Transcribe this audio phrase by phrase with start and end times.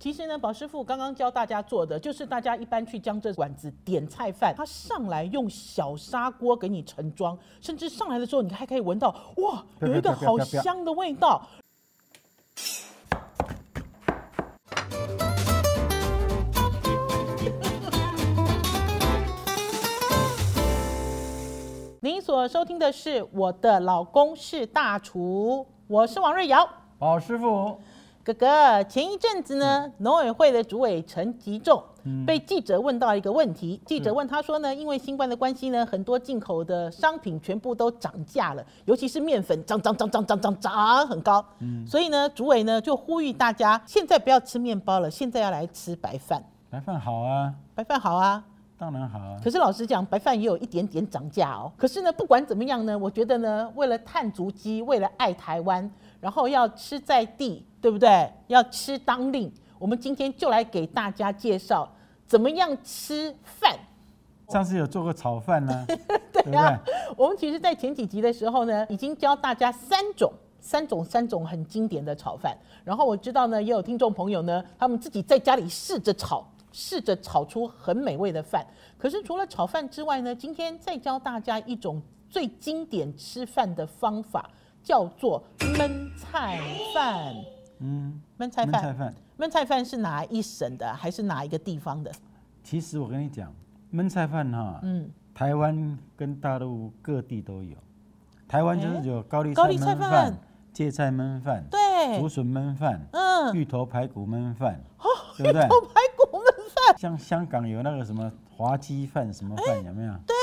[0.00, 9.08] 其实呢，宝师傅刚刚教大家做的，就是大家一般去江浙馆子点菜饭，他上来用小砂锅给你盛装，甚至上来的时候，你还可以闻到
[9.38, 11.42] 哇，有一个好香的味道。
[22.00, 26.64] 您所收听的是《我的老公是大厨》，我是王瑞瑶，
[27.00, 27.80] 宝师傅。
[28.28, 31.82] 哥哥，前一阵子呢，农委会的主委陈吉仲
[32.26, 41.42] 被记者问到一个问题，记者问他说呢，因为新冠的关系呢，很多进口的商品全部都涨价了，尤其是面粉涨涨涨涨涨涨涨很高，
[41.86, 46.44] 所以呢，主委呢就呼吁大家现在不要吃面包了，现在要来吃白饭。
[46.68, 48.44] 白饭好啊，白饭好啊，
[48.76, 49.40] 当然好啊。
[49.42, 51.72] 可是老实讲，白饭也有一点点涨价哦。
[51.78, 57.64] 可是呢，不管怎么样呢，我觉得呢，为了碳足迹，为了爱台湾，然后要吃在地。
[57.80, 58.28] 对不对？
[58.48, 61.88] 要吃当令，我们今天就来给大家介绍
[62.26, 63.78] 怎么样吃饭。
[64.48, 65.86] 上次有做过炒饭呢，
[66.34, 66.76] 对啊。
[67.16, 72.58] 我们其实，在前几集的时候呢，已经教大家三种、三种、三种很经典的炒饭。
[72.82, 78.66] 然后我知道呢，也有听众朋友呢，他们自己在家里试着炒，试着炒出很美味的饭。
[78.98, 84.50] 可是除了炒饭之外呢，今天再教大家一种最经典吃饭的方法，
[84.88, 86.58] 叫做焖菜
[86.94, 87.34] 饭。
[87.80, 92.10] 嗯，焖菜饭，焖菜饭是哪一省的，还是哪一个地方的？
[92.64, 93.52] 其实我跟你讲，
[93.92, 97.76] 焖菜饭哈，嗯，台湾跟大陆各地都有。
[98.48, 100.34] 台湾就是有高丽菜焖饭、
[100.72, 105.04] 芥菜焖饭、对，竹笋焖饭、嗯，芋头排骨焖饭，哦，
[105.36, 105.66] 对不对？
[105.66, 106.40] 芋头排骨焖
[106.74, 106.98] 饭。
[106.98, 110.14] 像香港有那个什么滑鸡饭什么饭，有没有？
[110.26, 110.34] 对，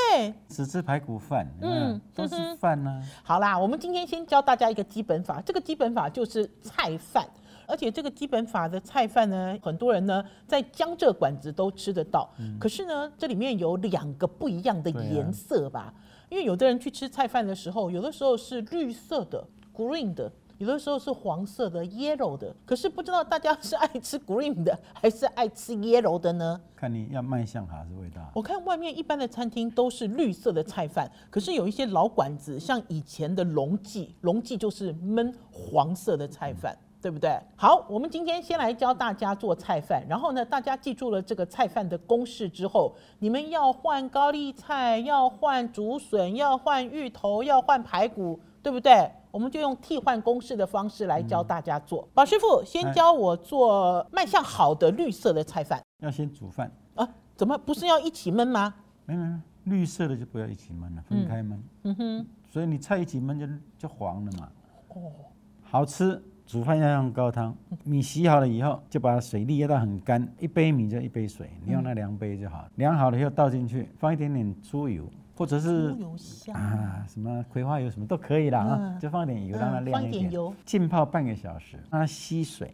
[0.49, 3.01] 只吃排骨饭，嗯，都是饭呢。
[3.23, 7.25] 好啦，我们今天先教大家一个基本法，这个基本法就是菜饭，
[7.67, 12.29] 而且这个基本法的菜饭呢，很多人呢在江浙馆子都吃得到。
[12.59, 15.93] 可是呢，这里面有两个不一样的颜色吧？
[16.29, 20.31] 因为有的人去吃菜饭的时候，有的时候是绿色的 （green 的）。
[20.57, 26.61] 有的时候是黄色的 yellow 的，可是不知道大家是爱吃 green 的还是爱吃 yellow 的呢？
[26.75, 28.21] 看你要卖相还是味道。
[28.33, 37.37] 我看外面一般的餐厅都是绿色的菜饭，可是有一些老馆子，像以前的龙记，龙记就是焖黄色的菜饭，对不对？
[37.57, 49.11] 好，我们今天先来教大家做菜饭，然后呢，大家记住了这个菜饭的公式之后，你们要换高丽菜，要换竹笋，要换芋头，要换排骨，对不对？
[49.35, 52.07] 我们就用替换公式的方式来教大家做。
[52.13, 55.83] 宝师傅，先教我做卖相好的绿色的菜饭。
[55.99, 57.05] 要先煮饭啊？
[57.35, 58.73] 怎么不是要一起焖吗？
[59.05, 61.57] 没没没，绿色的就不要一起焖了，分开焖。
[61.83, 62.27] 嗯哼。
[62.49, 63.45] 所以你菜一起焖就
[63.77, 64.49] 就黄了嘛。
[64.87, 65.11] 哦。
[65.63, 67.53] 好吃，煮饭要用高汤。
[67.83, 72.65] 米洗好了以后，就把水沥压到很干，一杯米就一杯水，你用那量杯就好。
[72.75, 75.03] 量好了以后倒进去，放一点点猪油。
[75.35, 75.95] 或者是
[76.53, 80.31] 啊，什么葵花油什么都可以啦啊，就放点油让它亮一点。
[80.65, 82.73] 浸泡半个小时，让它吸水，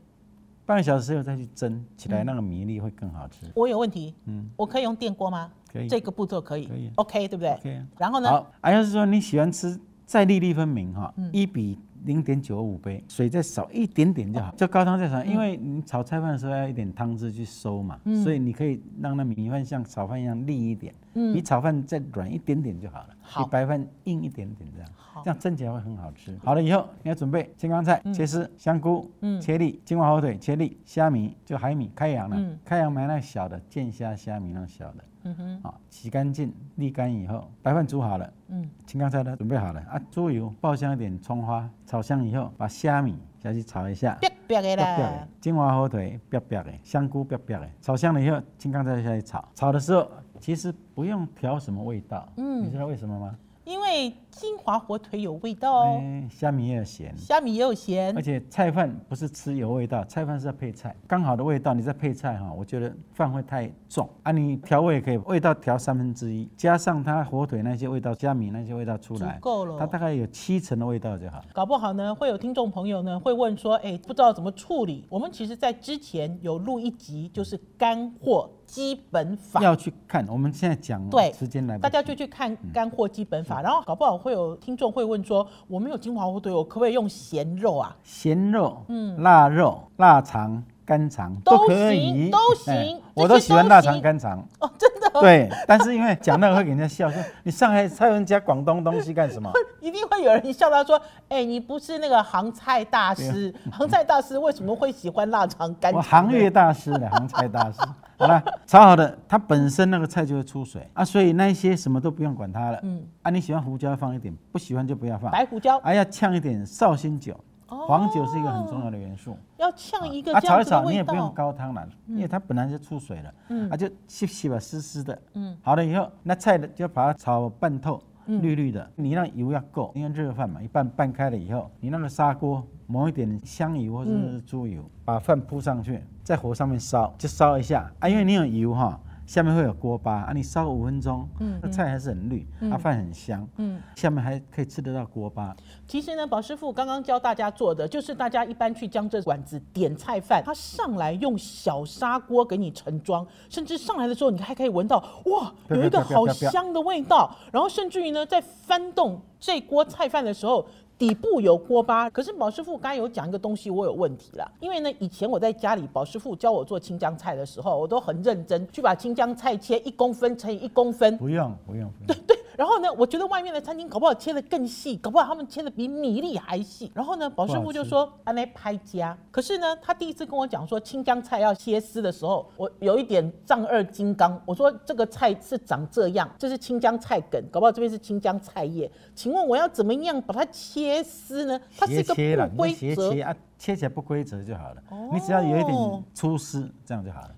[0.66, 3.48] 半个小时之后再去蒸，起来那个米粒会更好吃。
[3.56, 5.52] 我有问题，嗯，我可以用电锅吗？
[5.72, 7.60] 可以，这个步骤可以，可以，OK，对不对？
[7.64, 7.82] 可以。
[7.98, 8.30] 然后呢？
[8.30, 11.80] 好，还要是说你喜欢吃再粒粒分明哈，一比。
[12.04, 24.90] 零点九五杯水再少一点点就好，就高汤再少，因为你炒菜饭的时候要一点汤汁去收嘛，所以你可以让那米饭像炒饭一样粒一点，比炒饭再软一点点就好了，比白饭硬一点点这样，
[25.24, 26.38] 这样蒸起来会很好吃。
[26.44, 29.40] 好了以后你要准备青冈菜切丝，香菇嗯。
[29.42, 35.04] 切粒，金华火腿切粒，虾米就海米开阳了，开阳买那小的剑虾虾米那小的。
[35.24, 39.80] 嗯哼，好，洗干净沥干以后，白饭煮好了，嗯，青冈菜呢准备好了。
[39.82, 50.10] 啊，猪油爆香一点，葱花炒香以后，把虾米下去炒一下，煸煸的啦，金华火腿煸煸的，香菇煸煸的，炒香了以后，青冈菜下去炒，炒的时候
[50.42, 53.38] 其实不用调什么味道，嗯，你知道为什么吗？
[53.64, 64.32] 因为金华火腿有味道哦，虾米也有咸，虾米也有咸，而且菜饭不是吃有味道，菜饭是要配菜，刚好的味道，你再配菜哈，我觉得饭会太重啊。
[64.32, 71.44] 你调味可以，味道调三分之一，加上它火腿那些味道，虾米那些味道出来，够了，它大概有七成的味道就好。
[71.54, 75.06] 搞不好呢，会有听众朋友呢会问说，哎，不知道怎么处理。
[75.10, 78.50] 我们其实在之前有录一集，就是干货。
[78.72, 87.98] 基本法要去看，我们现在讲对时间来，大家就去看干货基本法，然后搞不好会有听众会问说，我没有金华火腿，我可不可以用咸肉啊？
[88.04, 94.46] 咸肉，嗯，腊肉、腊肠、肝肠都可以，都行，我都喜欢腊肠、肝肠。
[94.60, 99.50] 哦，真的对，但是因为讲那个会给人家笑，说你上海蔡文加广东东西干什么？
[99.80, 107.80] 一定会有人笑他说：“哎、你不是那个杭菜大师，杭菜大师为什么会喜欢腊肠干我肠呢？”行业大师的杭菜大师。
[108.20, 112.80] 好了，炒好的，它本身那个菜就会出水啊，所以那一些什么都不用管它了。
[112.84, 115.32] 嗯，啊，你喜欢胡椒放一点，不喜欢就不要放。
[115.32, 117.40] 白胡椒啊，要呛一点绍兴酒，哦
[117.76, 119.38] 黄酒是一个很重要的元素。
[119.58, 121.32] 要呛一个啊，这样子的炒一炒，你也不用。
[121.34, 123.34] 高汤了，因为它本来就出水了，
[123.70, 137.90] 啊，就吸吸吧，湿湿的，嗯，好了以后，那菜的就把它炒半透，绿绿的，你让油要够，因为热饭嘛，一拌拌开了以后，你那个砂锅抹一点香油或者是猪油，把饭铺上去，在火上面烧，就烧一下。
[138.00, 139.00] 啊，因为你有油哈。
[139.26, 141.28] 下面会有锅巴啊，你烧五分钟，
[141.62, 145.56] 那菜还是很绿，啊饭很香，嗯下面还可以吃得到锅巴，
[145.88, 157.34] 其实呢，宝师傅刚刚教大家做的，就是大家一般去江浙馆子点菜饭，他上来用小砂锅给你盛装，甚至上来的时候，你还可以闻到哇，有一个好香的味道。
[157.52, 160.68] 然后甚至于呢，在翻动这锅菜饭的时候。
[161.02, 164.48] 底部有锅巴，可是宝师傅刚才有讲一个东西，我有问题啦。
[164.60, 176.92] 因为呢，以前我在家里，宝师傅教我做青江菜的时候，我都很认真去把青江菜切一公分乘以一公分，不用不用不用，对，然后呢，我觉得外面的餐厅搞不好切的更细，搞不好他们切的比米粒还细。
[176.94, 179.18] 然后呢，保师傅就说安来拍家。
[179.32, 184.40] 可是呢，他第一次跟我讲说青江菜要切丝的时候，我有一点丈二金刚。
[184.46, 188.92] 我说这个菜是长这样，这是青江菜梗，搞不好这边是青江菜叶。
[189.16, 191.60] 请问我要怎么样把它切丝呢？
[191.76, 194.84] 它是一个不规则切，啊，切起来不规则就好了。
[195.12, 197.32] 你只要有一哦点粗丝，这样就好了。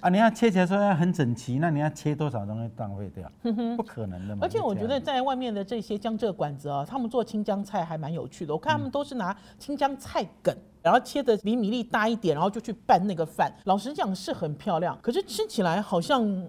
[0.00, 0.06] 对。
[0.06, 3.30] 啊，你要切起来说要很整齐，那你要切多少东西浪费掉？
[3.76, 4.40] 不可能的嘛。
[4.42, 8.52] 而且我觉得在外面的这些江浙馆子啊，他们做青江菜还蛮有趣的。
[8.52, 13.54] 我看他嗯们都是拿青江菜梗，然后切的比米粒大一点，然后就去拌那个饭。
[13.64, 16.48] 老实讲是很漂亮，可是吃起来好像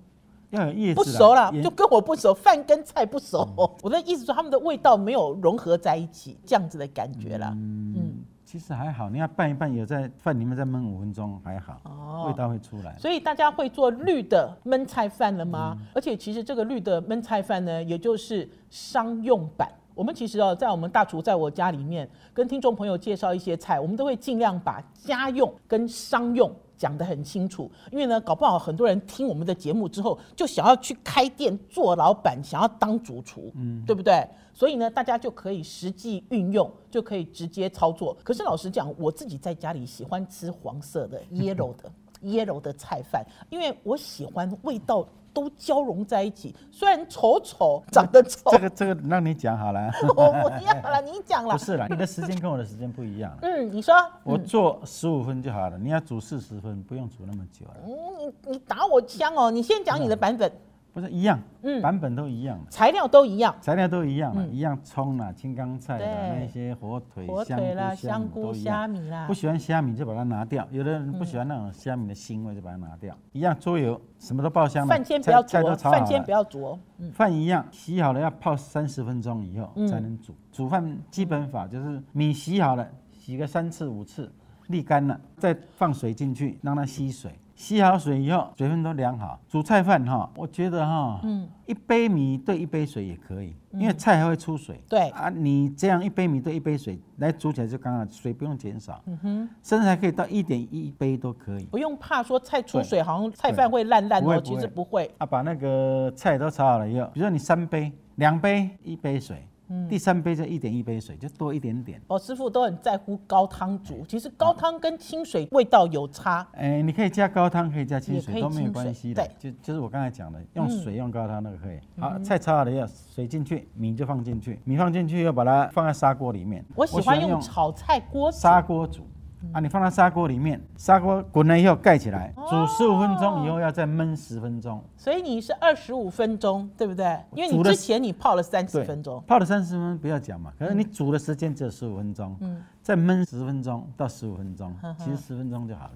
[0.52, 3.48] 要有叶子不熟了，就跟我不熟，饭跟菜不熟。
[3.58, 7.52] 嗯我的意思说，他们的味道没有融合在一起，这样子的感觉啦。
[7.56, 8.11] 嗯，
[8.52, 12.94] 其实还好，你要拌一拌，有在饭里面再焖五分钟还好，哦味道会出来。
[13.00, 15.78] 所以大家会做绿的焖菜饭了嗯吗？
[15.96, 19.72] 而且其实这个绿的焖菜饭呢，也就是商用版。
[19.96, 34.28] 我们其实哦，在我们大厨在我家里面跟听众朋友介绍一些菜，我们都会尽量把家用跟商用讲得很清楚，因为呢，搞不好很多人听我们的节目之后，就想要去开店做老板，想要当主厨，嗯，对不对？
[34.52, 38.18] 所以呢，大家就可以实际运用，就可以直接操作。
[38.24, 41.92] 可是老实讲，我自己在家里喜欢吃黄色的 yellow 的
[42.24, 46.56] yellow 的菜饭，因为我喜欢味道都交融在一起。
[46.72, 51.58] 虽然丑丑长得丑，这个这个让你讲好了， 我不要了，你讲了不。
[51.58, 53.36] 是啦，你的时间跟我的时间不一样。
[53.42, 57.76] 嗯，你说，我做十五分就好了，你要煮四十分，不用煮那么久了。
[57.86, 59.52] 嗯，你你打我枪哦！
[59.52, 60.52] 你先讲你的版本，
[60.94, 62.70] 不是一样，嗯版本都一样的。
[62.70, 68.54] 材料都一样，材料都一样了，一样葱啦、青冈菜啦，嗯对那些火腿、火香腿啦、菇、香菇。
[68.54, 73.16] 虾米啦不，喜欢虾米就把它拿掉，有的人不喜欢那种虾米的腥味就把它拿掉。
[73.32, 76.00] 一样猪油，什么都爆香了，饭先不要煮菜菜哦，都炒好了。
[76.00, 76.80] 饭先不要煮
[77.14, 80.36] 饭一样，洗好了要泡三十分钟以后才能煮。
[80.52, 82.86] 煮饭基本法就是米洗好了，
[83.18, 84.30] 洗个三次五次，
[84.70, 87.32] 沥干了，再放水进去让它吸水。
[87.62, 89.40] 吸好水以后，水分都量好。
[89.48, 94.82] 煮菜饭哈，我觉得哈，嗯一杯米兑一杯水也可以，因为菜还会出水。
[94.90, 101.66] 对啊，你这样一杯米兑一杯水来煮起来就刚好，水不用减少，嗯哼，甚至还可以到一点一杯都可以。
[101.66, 105.14] 不用怕说菜出水，好像菜饭会烂烂哦，其实不会。
[105.20, 112.02] 啊，把那个菜都炒好了以后，比如说你三杯，两杯一杯水，嗯第三杯就一点一杯水，就多一点点。
[112.08, 116.46] 哦师傅都很在乎高汤煮，其实高汤跟清水味道有差。
[116.54, 119.52] 哎，你可以加高汤，可以加清水，都没有关系的对。
[119.52, 121.80] 就就是我刚才讲的，用嗯水用高汤那个可以。
[121.98, 122.86] 好，菜炒好了以后，
[123.16, 126.66] 水进去，米就放进去，米放进去以后，把它放在砂锅里面。
[126.76, 129.08] 我喜欢用炒菜锅砂锅煮。
[129.54, 134.84] 啊，你放到砂锅里面，砂锅滚了以后盖起来，煮十五分钟以后要再焖十分钟。
[134.96, 137.20] 所以你是二十五分钟，对不对？
[137.36, 139.24] 因为你之前你泡了三十，分钟。
[139.28, 142.62] 泡了三十分钟不要讲嘛，可是你煮的时间只有十五分钟，嗯。
[142.82, 145.92] 再焖十分钟到十五分钟其实十分钟就好了，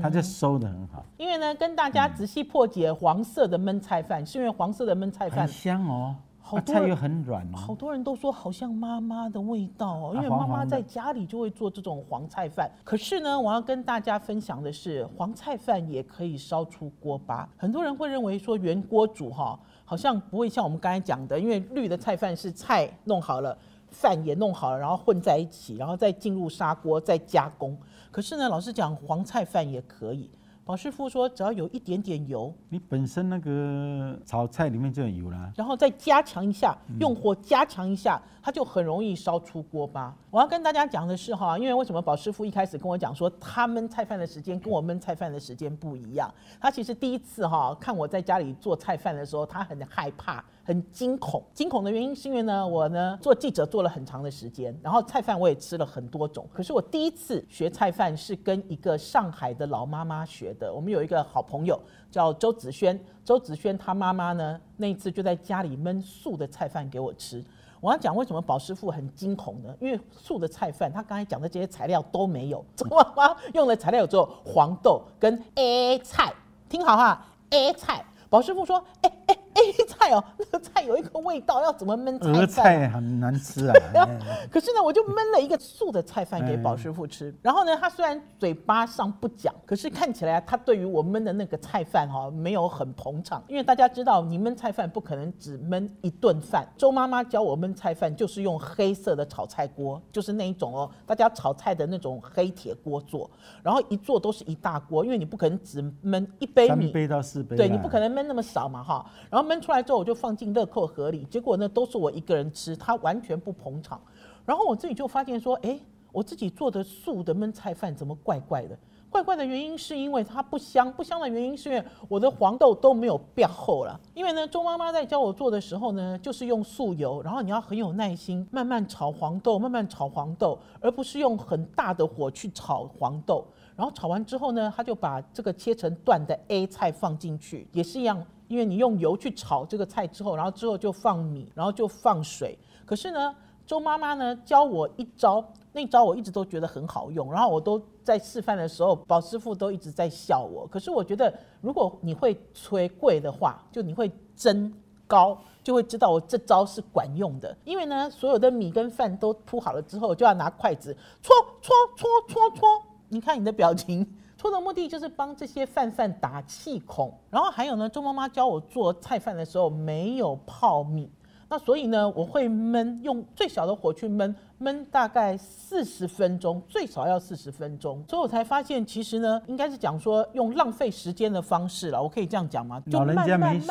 [0.00, 6.14] 它就收的很好，因为呢，跟大家仔细破解黄色的焖菜饭，是因为黄色的焖菜饭很香哦，
[6.50, 12.70] 好菜又很软好哦，多人都说好像妈妈的味道哦，因为妈妈在家里就会做这种黄菜饭。
[12.82, 17.48] 可是呢，我要跟大家分享的是，黄菜饭也可以烧出锅巴。
[17.56, 23.56] 很多人会认为说原锅煮哈，好像不会像我们刚才讲的，因为绿的菜饭是菜弄好了。
[23.92, 27.76] 饭也弄好了，然后混在一起，然后再进入砂锅再加工。
[28.12, 30.30] 可是呢，老实讲，黄菜饭也可以。
[30.70, 35.50] 宝宝师傅说，只要有一点点油，你本身那个炒菜里面就有油啦。
[35.56, 40.16] 然后再加强一下，用火加强一下，它就很容易烧出锅巴。
[40.30, 46.32] 我要跟大家讲的是哈，因为为什么宝师傅一开始跟我讲说，他焖菜饭的时间跟我焖菜饭的时间不一样。
[46.60, 50.44] 他其实第一次哈看我在家里做菜饭的时候，他很害怕。
[50.70, 56.46] 很惊恐，惊恐的原因是因为呢，我呢做记者做了很长的时间，然后菜饭我也吃了很多种。
[56.52, 60.72] 可是我第一次学菜饭是跟一个上海的老妈妈学的。
[60.72, 61.76] 我们有一个好朋友
[62.08, 67.44] 叫周子轩，周子轩他妈妈呢那一次就在家里焖素的菜饭给我吃。
[67.80, 69.74] 我要讲为什么宝师傅很惊恐呢？
[69.80, 76.32] 因为素的菜饭他刚才讲的这些材料都没有，周 妈妈用的材料只有黄豆跟 A 菜，
[76.68, 78.04] 听好哈，A 菜。
[78.28, 79.36] 宝师傅说，哎哎。
[79.60, 82.48] A 菜哦，那个菜有一个味道，要怎么焖菜饭？
[82.48, 83.74] 菜很难吃啊。
[84.50, 87.34] 可是呢，我就焖了一个素的菜饭给宝师傅吃。
[87.42, 93.42] 然后呢，他虽然嘴巴上不讲，可是看起来他对于我焖的那个菜饭哈，没有很捧场。
[93.48, 96.66] 因为大家知道，你焖菜饭不可能只焖一顿饭。
[96.78, 103.30] 周妈妈教我焖菜饭，就是用黑色的炒菜锅，就是那一种哦，大家炒菜的那种黑铁锅做。
[103.62, 109.04] 然后一做都是一大锅，因为你不可能只焖一杯米，三杯到四杯，对你不可能焖那么少嘛哈。
[109.28, 109.49] 然后。
[109.50, 111.24] 焖出来之后，我就放进乐扣盒里。
[111.24, 114.00] 结果呢，都是我一个人吃，他完全不捧场。
[114.46, 115.76] 然后我自己就发现说，哎，
[116.12, 118.78] 我自己做的素的焖菜饭怎么怪怪的？
[119.10, 123.98] 怪怪的原因是因为它不香，不香的原因是因为我的黄豆都没有变厚了。
[124.14, 133.44] 因为呢，周妈妈在教我做的时候呢，就是用素油，然后你要很有耐心，慢慢炒黄豆，慢慢炒黄豆，而不是用很大的火去炒黄豆。
[133.74, 138.24] 然后炒完之后呢，他就把这个切成段的 A 菜放进去，也是一样。
[138.50, 142.58] 因为你用油去炒这个菜之后，然后之后就放米，然后就放水。
[142.84, 143.32] 可是呢，
[143.64, 150.66] 周妈妈呢教我一招，那招我一直都觉得很好用，然后我都在示范的时候，宝师傅都一直在笑我。
[150.66, 154.74] 可是我觉得，如果你会吹贵的话，就你会蒸
[155.06, 157.56] 高，就会知道我这招是管用的。
[157.64, 160.92] 因为呢，所有的米跟饭都铺好了之后，就要拿筷子
[161.22, 162.68] 搓搓搓搓搓。
[163.10, 164.04] 你看你的表情。
[164.40, 171.10] 搓的目的就是帮这些饭饭打气孔，然后还有呢，周妈妈教我做菜饭的时候没有泡米，
[171.46, 182.82] 那所以呢，我会焖，用最小的火去焖，焖大概四十分钟，最少要四十分钟，所以我才发现其实呢，应该是讲说用浪费时间的方式了，我可以这样讲吗？
[182.86, 183.70] 老人家没事，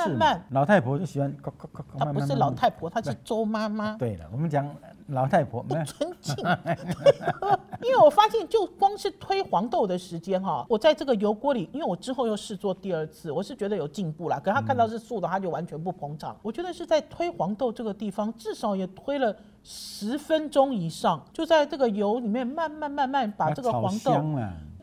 [0.49, 1.33] 老太婆就喜欢，
[1.97, 3.95] 她不是老太婆，她是周妈妈。
[3.97, 4.69] 对了，我们讲。
[5.09, 6.35] 老太婆不尊敬，
[7.81, 14.39] 因为我发现就光是推黄豆的时间哈，我在这个油锅里，因为我之后又试做第二次，我是觉得有进步了。
[14.39, 16.37] 可他看到是素的，他就完全不捧场。
[16.43, 24.13] 我觉得是在推黄豆这个地方，至少也推了十分钟以上，就在这个油里面慢慢慢慢把这个黄豆。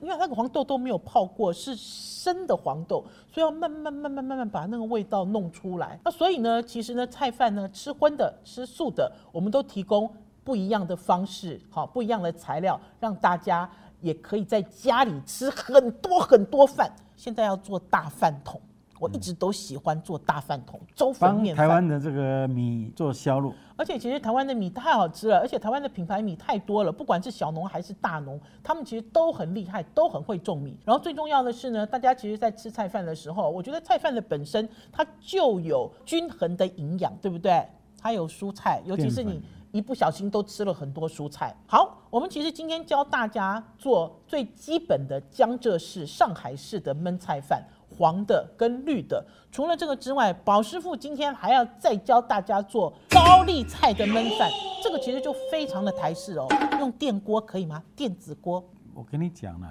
[0.03, 3.03] 因为那个黄豆都没有泡过，是生的黄豆，
[3.33, 5.99] 所以要慢慢慢慢慢慢把那个味道弄出来。
[6.05, 10.09] 那所以呢，其实呢，菜饭呢，吃荤的、吃素的，我们都提供
[10.45, 13.69] 不一样的方式，好，不一样的材料，让大家
[14.03, 16.93] 也可以在家里吃很多很多饭。
[17.17, 18.61] 现在要做大饭桶。
[18.99, 30.79] 我一直都喜欢做大饭桶粥粉面台湾的这个米做销路，而且其实台湾的米太好吃了，而且台湾的品牌米太多了，不管是小农还是大农，他们其实都很厉害，都很会种米。
[30.85, 37.67] 然后最重要的是呢，大家其实在吃菜饭的时候，我觉得菜饭的本身它就有均衡的营养，对不对？
[37.99, 41.55] 它有蔬菜，尤其是你一不小心都吃了很多蔬菜。
[41.67, 47.63] 好，我们其实今天教大家做最基本的江浙式、上海市的焖菜饭。
[47.97, 54.51] 黄的跟绿的，除了这个之外，宝师傅今天还要再教大家做高丽菜的焖饭。
[54.83, 56.47] 这个其实就非常的台式哦，
[56.79, 57.83] 用电锅可以吗？
[57.97, 58.63] 电子锅。
[58.95, 59.69] 我跟你讲了，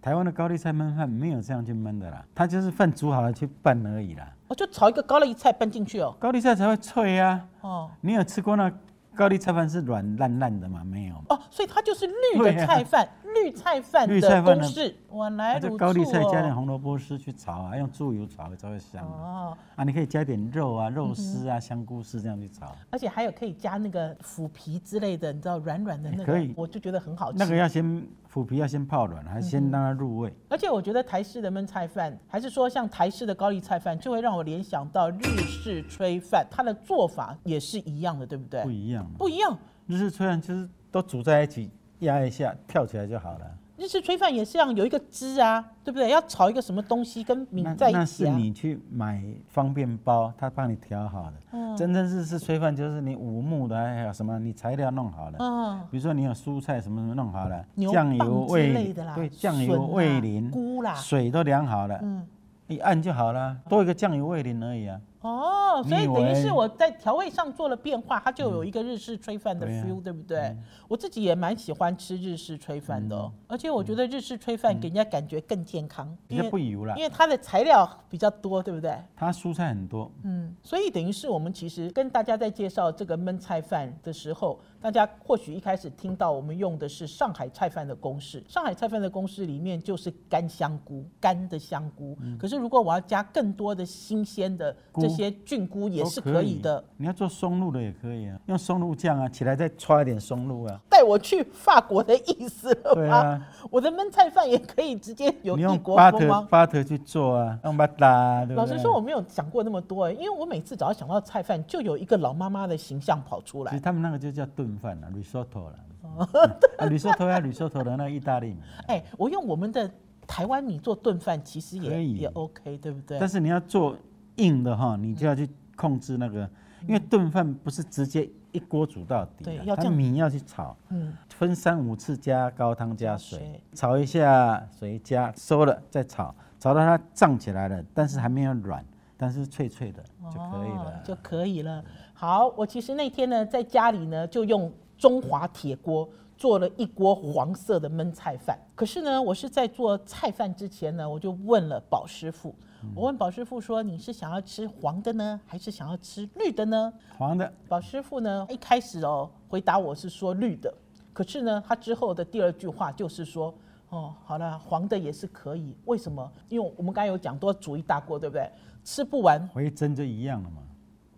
[0.00, 4.26] 台湾的高丽菜焖饭没有这样去焖的啦，它就是饭煮好了去拌而已啦。
[4.48, 7.46] 我就炒一个高丽菜拌进去哦，高丽菜才会脆啊。
[7.60, 8.70] 哦，你有吃过那
[9.16, 10.82] 高丽菜饭是软烂烂的吗？
[10.84, 11.14] 没有。
[11.28, 13.08] 哦，所以它就是绿的菜饭。
[13.34, 19.58] 绿菜饭的公式，我来卤高丽菜加点红萝卜丝去炒啊，用猪油炒才会香哦。
[19.74, 22.76] 啊，你可以加点肉啊，肉丝啊，香菇丝这样去炒。
[22.90, 27.38] 而且还有可以加那个腐皮之类的，你知道软软的那个，可以，我就觉得很好吃。
[27.38, 30.34] 那个要先腐皮要先泡软，还是先让它入味。
[30.48, 38.60] 而且我觉得台式的焖菜饭，还是说像台式的高丽菜饭，就会让我联想到日式炊饭，它的做法也是一样的，对不对？
[38.64, 39.56] 不一样，不一样。
[39.86, 41.70] 日式炊饭就是都煮在一起。
[42.00, 43.46] 压一下，跳起来就好了。
[43.84, 46.08] 日日式炊饭也是一样，有一个汁啊，对不对？
[46.08, 48.00] 要炒一个什么东西跟米那在一起啊。
[48.00, 51.32] 那是你去买方便包，他帮你调好的。
[51.52, 55.36] 嗯真正日式炊饭就是你五木的，还有什么你材料弄好了。
[55.38, 62.26] 嗯，比如说你有蔬菜什么什么弄好了牛，酱油味的啦对，酱油味淋，菇啦水都量好了，嗯，
[62.68, 65.00] 一按就好了，多一个酱油味淋而已啊。
[65.22, 70.56] 哦，所以等于是我在调味上做了变化，它就有一个日式炊饭的 feel，、对不对？
[70.88, 78.96] 我自己也蛮喜欢吃日式炊饭的、哦，而且我觉得日式炊饭给人家感觉更健康，比较因为不油啦因，为它的材料比较多，对不对？
[79.16, 88.44] 它蔬菜很多，嗯，所以等于是我们其实跟大家在介绍这个焖菜饭的时候，大家或许一开始听到我们用的是上海菜饭的公式。
[88.48, 92.16] 上海菜饭的公式里面就是干香菇，干的香菇。
[92.38, 96.82] 可是如果我要加更多的新鲜的这些菌菇，也是可以的。。
[96.96, 100.80] 你要做松露的也可以啊，用松露酱啊，起来再刷一点松露啊。
[100.88, 102.94] 带我去法国的意思了吗？
[102.94, 106.46] 对啊，我的焖菜饭也可以直接有你用异国吗？
[106.50, 108.44] 巴特去做啊，用巴达？
[108.46, 113.70] 老实说，我没有想过那么多、欸，因为我每次只要想到菜饭，就有一个老妈妈的形象跑出来。
[113.70, 115.74] 其实他们那个就叫炖饭了，risotto 了。
[116.02, 116.28] 哦
[116.78, 119.90] 啊，risotto 呀，risotto 的那个意大利米，哎、我用我们的
[120.26, 123.18] 台湾米做炖饭，其实可以也也 OK，对不对？
[123.18, 123.96] 但是你要做
[124.36, 126.48] 硬的哈，你就要去控制那个，
[126.86, 138.84] 因为炖饭不是直接一锅煮到底要它米要去炒，嗯，分三五次加高汤加水水，炒一下，水加收了再炒，炒到它胀起来了，但是还没有软，
[139.16, 141.02] 但是脆脆的就可以哦了。
[141.04, 141.84] 就可以了。
[142.12, 148.58] 好，我其实那天呢，在家里呢，就用中华铁锅做了一锅黄色的焖菜饭。
[148.74, 160.72] 可是呢，我是在做菜饭之前呢，我就问了宝师傅，嗯我问宝师傅说：“你是想要吃黄的呢，还是想要吃绿的呢？”黄的宝师傅呢，一开始哦回答我是说绿的，
[161.12, 163.54] 可是呢，他之后的第二句话就是说，
[163.90, 165.74] 哦，好了，黄的也是可以。
[165.86, 166.30] 为什么？
[166.48, 168.50] 因为我们刚才有讲多煮一大锅，对不对？
[168.82, 170.62] 吃不完，回蒸就一样了嘛。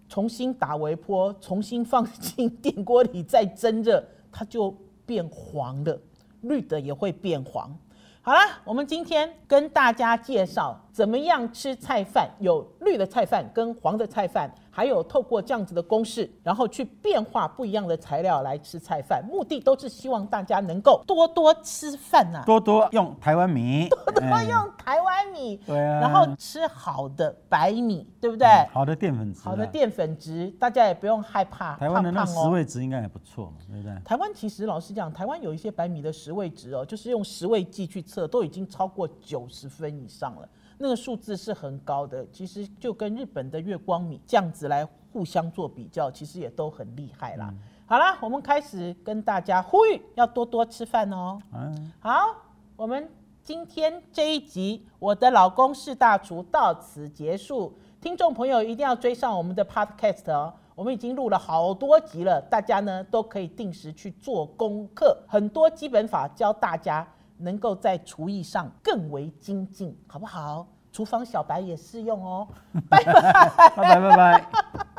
[0.09, 4.73] 重新打微波，重新放进电锅里再蒸热，它就
[5.07, 5.99] 变黄的，
[6.43, 7.79] 绿的也会变黄。
[8.21, 28.49] 好了，我们今天跟大家介绍怎么样吃菜饭，有绿的菜饭跟黄的菜饭，还有透过这样子的公式，然后去变化不一样的材料来吃菜饭，目的都是希望大家能够多多吃饭呐、多多用台湾米，多多用台湾米，对啊然后吃好的白米，对不对？
[28.73, 32.49] 好的淀粉质啊，好的淀粉质，大家也不用害怕台湾的那个食。
[32.49, 33.95] 味值应该也不错嘛，对不对？
[34.03, 42.27] 台湾其实老实讲，台湾有一些白米的食味值哦，就是用食味计去测，都已经超过九十分以上了，那个数字是很高的。
[42.33, 47.53] 其实就跟日本的月光米这样子来互相做比较，其实也都很厉害啦。
[47.87, 51.39] 好啦，我们开始跟大家呼吁，要多多吃饭哦。
[51.55, 52.35] 嗯，好，
[52.75, 53.09] 我们
[53.45, 57.73] 今天这一集《我的老公是大厨》到此结束。
[58.01, 67.07] 听众朋友一定要追上我们的 Podcast 哦，我们已经录了好多集了，大家呢都可以定时去做功课，很多基本法教大家
[67.39, 70.67] 能够在厨艺上更为精进，好不好？
[70.93, 72.49] 厨房小白也适用哦。
[72.89, 73.05] 拜
[73.77, 74.96] 拜拜拜。